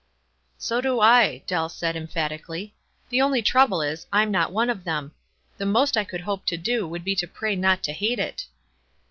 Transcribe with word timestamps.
"So 0.57 0.81
do 0.81 0.99
I," 0.99 1.43
Dell 1.45 1.69
said, 1.69 1.95
emphatically. 1.95 2.73
"The 3.11 3.21
only 3.21 3.43
trouble 3.43 3.83
is, 3.83 4.07
I'm 4.11 4.31
not 4.31 4.51
one 4.51 4.67
of 4.71 4.83
them,— 4.83 5.11
the 5.59 5.65
most 5.67 5.95
I 5.95 6.03
could 6.05 6.21
hope 6.21 6.47
to 6.47 6.57
do 6.57 6.87
would 6.87 7.03
be 7.03 7.13
to 7.17 7.27
pray 7.27 7.55
not 7.55 7.83
to 7.83 7.93
hate 7.93 8.17
it." 8.17 8.47